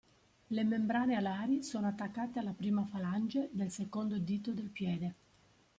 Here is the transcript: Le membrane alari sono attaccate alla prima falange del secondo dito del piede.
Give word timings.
Le 0.47 0.63
membrane 0.63 1.13
alari 1.13 1.61
sono 1.61 1.85
attaccate 1.85 2.39
alla 2.39 2.53
prima 2.53 2.83
falange 2.85 3.49
del 3.51 3.69
secondo 3.69 4.17
dito 4.17 4.51
del 4.51 4.71
piede. 4.71 5.15